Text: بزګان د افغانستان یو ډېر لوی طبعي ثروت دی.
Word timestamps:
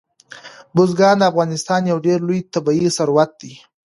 بزګان 0.75 1.17
د 1.19 1.23
افغانستان 1.31 1.81
یو 1.91 1.97
ډېر 2.07 2.19
لوی 2.27 2.39
طبعي 2.53 2.87
ثروت 2.97 3.31
دی. 3.41 3.53